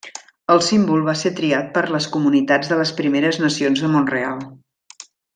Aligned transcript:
El 0.53 0.61
símbol 0.67 1.03
va 1.09 1.13
ser 1.23 1.31
triat 1.39 1.67
per 1.75 1.83
les 1.95 2.07
comunitats 2.15 2.71
de 2.73 2.79
les 2.81 2.93
Primeres 3.03 3.37
Nacions 3.47 3.83
de 3.85 3.91
Mont-real. 3.97 4.41